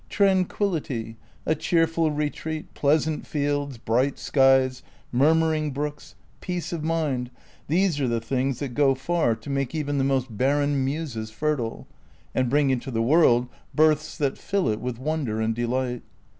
[0.09, 4.81] Trancpiillity, a cheerful retreat, pleasant fields, bright skies,
[5.11, 7.29] murmuring brooks, peace of mind,
[7.67, 11.85] these are the things that go far to make evei>the most barren muses fertile,
[12.33, 16.01] and bring into the world births that fill it with wonder and delight.